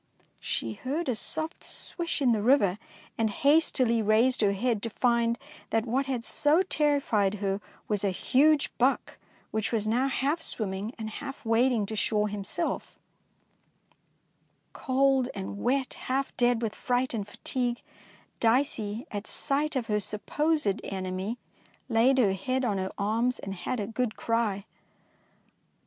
She 0.39 0.73
heard 0.73 1.07
a 1.07 1.15
soft 1.15 1.63
swish 1.63 2.23
in 2.23 2.31
the 2.31 2.41
river, 2.41 2.79
and 3.19 3.29
hastily 3.29 4.01
raised 4.01 4.41
her 4.41 4.53
head 4.53 4.81
to 4.81 4.89
find 4.89 5.37
that 5.69 5.85
what 5.85 6.07
had 6.07 6.25
so 6.25 6.63
terrified 6.63 7.35
her 7.35 7.61
was 7.87 8.03
a 8.03 8.09
huge 8.09 8.75
buck, 8.79 9.19
which 9.51 9.71
was 9.71 9.87
now 9.87 10.07
half 10.07 10.41
swimming 10.41 10.91
and 10.97 11.07
half 11.11 11.45
wading 11.45 11.85
to 11.85 11.95
shore 11.95 12.29
himself. 12.29 12.97
253 14.73 14.73
DEEDS 14.73 14.79
OF 14.79 14.79
DAEING 14.81 14.85
Cold 14.87 15.29
and 15.57 15.63
wet, 15.63 15.93
half 15.93 16.35
dead 16.35 16.63
with 16.63 16.73
fright 16.73 17.13
and 17.13 17.27
fatigue, 17.27 17.83
Dicey, 18.39 19.05
at 19.11 19.27
sight 19.27 19.75
of 19.75 19.85
her 19.85 19.99
supposed 19.99 20.81
enemy, 20.83 21.37
laid 21.87 22.17
her 22.17 22.33
head 22.33 22.65
on 22.65 22.79
her 22.79 22.91
arms 22.97 23.37
and 23.37 23.53
had 23.53 23.79
a 23.79 23.85
good 23.85 24.15
cry. 24.15 24.65